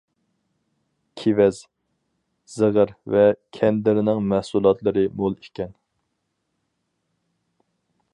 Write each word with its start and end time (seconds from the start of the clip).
كېۋەز، 1.23 1.59
زىغىر 2.53 2.93
ۋە 3.15 3.21
كەندىرنىڭ 3.59 4.23
مەھسۇلاتلىرى 4.31 5.05
مول 5.21 5.37
ئىكەن. 5.45 5.77